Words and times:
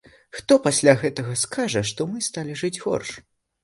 Хто 0.37 0.57
пасля 0.67 0.95
гэтага 1.03 1.37
скажа, 1.43 1.85
што 1.93 2.11
мы 2.15 2.27
сталі 2.33 2.61
жыць 2.67 2.77
горш? 2.83 3.19